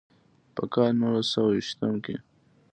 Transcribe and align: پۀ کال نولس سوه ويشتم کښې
پۀ 0.55 0.63
کال 0.73 0.91
نولس 1.01 1.27
سوه 1.33 1.47
ويشتم 1.51 1.93
کښې 2.03 2.15